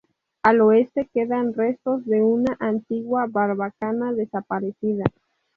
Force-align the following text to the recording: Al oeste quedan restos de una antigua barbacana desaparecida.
Al 0.41 0.61
oeste 0.61 1.11
quedan 1.13 1.53
restos 1.53 2.03
de 2.07 2.23
una 2.23 2.57
antigua 2.59 3.27
barbacana 3.29 4.11
desaparecida. 4.13 5.03